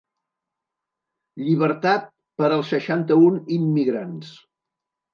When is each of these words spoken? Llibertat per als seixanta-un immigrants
Llibertat 1.43 2.09
per 2.41 2.51
als 2.57 2.75
seixanta-un 2.75 3.41
immigrants 3.63 4.37